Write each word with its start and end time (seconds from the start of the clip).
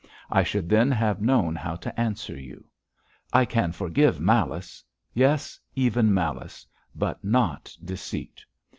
I 0.31 0.41
should 0.41 0.67
then 0.67 0.89
have 0.89 1.21
known 1.21 1.53
how 1.55 1.75
to 1.75 1.99
answer 1.99 2.35
you. 2.35 2.65
I 3.31 3.45
can 3.45 3.71
forgive 3.71 4.19
malice 4.19 4.83
yes, 5.13 5.59
even 5.75 6.11
malice 6.11 6.65
but 6.95 7.23
not 7.23 7.77
deceit. 7.85 8.43